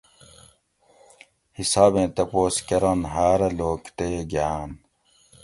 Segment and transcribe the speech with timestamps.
[1.57, 4.69] حسابیں تپوس کۤرن ہاۤرہ لوک تے گاۤن